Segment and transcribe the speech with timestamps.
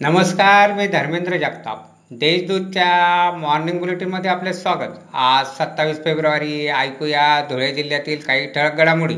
[0.00, 1.82] नमस्कार मी धर्मेंद्र जगताप.
[2.10, 4.96] देशदूतच्या मॉर्निंग बुलेटिनमध्ये आपले स्वागत.
[5.14, 9.14] आज सत्तावीस फेब्रुवारी ऐकूया धुळे जिल्ह्यातील काही ठळक घडामोडी.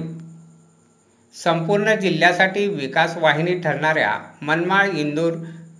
[1.34, 4.12] संपूर्ण जिल्ह्यासाठी विकास वाहिनी ठरणाऱ्या
[4.42, 5.32] मनमाळ इंदूर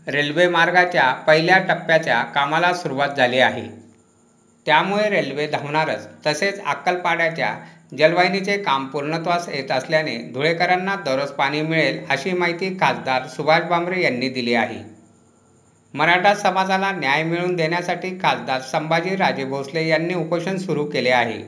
[0.09, 3.69] रेल्वे मार्गाच्या पहिल्या टप्प्याच्या कामाला सुरुवात झाली आहे.
[4.67, 7.55] त्यामुळे रेल्वे धावणारच तसेच अक्कलपाड्याच्या
[7.99, 14.29] जलवाहिनीचे काम पूर्णत्वास येत असल्याने धुळेकरांना दररोज पाणी मिळेल अशी माहिती खासदार सुभाष भामरे यांनी
[14.29, 14.96] दिली आहे.
[15.97, 21.39] मराठा समाजाला न्याय मिळवून देण्यासाठी खासदार संभाजी राजे भोसले यांनी उपोषण सुरू केले आहे.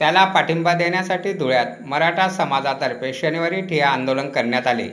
[0.00, 4.88] त्याला पाठिंबा देण्यासाठी धुळ्यात मराठा समाजातर्फे शनिवारी ठिया आंदोलन करण्यात आले.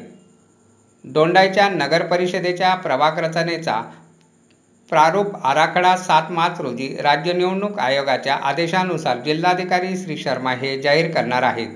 [1.04, 3.82] दोंडाईच्या नगर परिषदेच्या प्रभाग रचनेचा
[4.90, 11.44] प्रारूप आराखडा सात मार्च रोजी राज्य निवडणूक आयोगाच्या आदेशानुसार जिल्हाधिकारी श्री शर्मा हे जाहीर करणार
[11.44, 11.70] आहेत.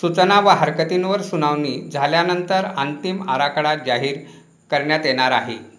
[0.00, 4.18] सूचना व हरकतींवर सुनावणी झाल्यानंतर अंतिम आराखडा जाहीर
[4.70, 5.71] करण्यात येणार आहे.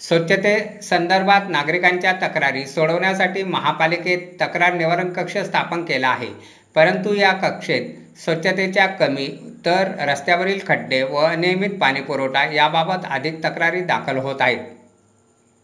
[0.00, 6.26] स्वच्छते संदर्भात नागरिकांच्या तक्रारी सोडवण्यासाठी महापालिकेत तक्रार निवारण कक्ष स्थापन केला आहे.
[6.74, 9.26] परंतु या कक्षेत स्वच्छतेच्या कमी
[9.66, 14.58] तर रस्त्यावरील खड्डे व अनियमित पाणीपुरवठा याबाबत अधिक तक्रारी दाखल होत आहेत.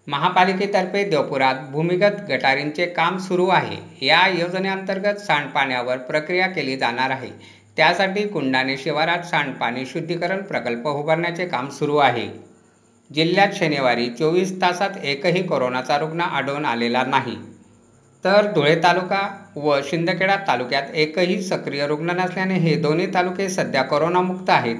[0.06, 4.06] महापालिकेतर्फे देवपुरात भूमिगत गटारींचे काम सुरू आहे.
[4.06, 7.30] या योजनेअंतर्गत सांडपाण्यावर प्रक्रिया केली जाणार आहे.
[7.76, 12.53] त्यासाठी कुंडाने शिवारात सांडपाणी शुद्धीकरण प्रकल्प उभारण्याचे काम सुरू आहे.
[13.12, 17.36] जिल्ह्यात शनिवारी चोवीस तासात एकही कोरोनाचा रुग्ण आढळून आलेला नाही.
[18.24, 24.50] तर धुळे तालुका व शिंदखेडा तालुक्यात एकही सक्रिय रुग्ण नसल्याने हे दोन्ही तालुके सध्या कोरोनामुक्त
[24.50, 24.76] आहेत.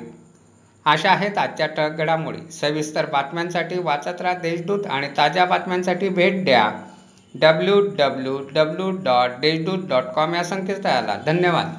[0.85, 2.51] अशा आहेत आजच्या ठळक घडामोडी.
[2.53, 6.71] सविस्तर बातम्यांसाठी वाचत राहा देशदूत आणि ताज्या बातम्यांसाठी भेट द्या
[7.35, 11.19] W W W dot Deshdoot dot com या संकेतस्थळाला.
[11.27, 11.75] धन्यवाद.